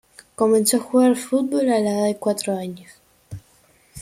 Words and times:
Comenzó 0.33 0.77
a 0.77 0.79
jugar 0.79 1.09
al 1.11 1.15
fútbol 1.15 1.69
a 1.69 1.79
la 1.79 1.91
edad 1.91 2.05
de 2.05 2.17
cuatro 2.17 2.57
años. 2.57 2.89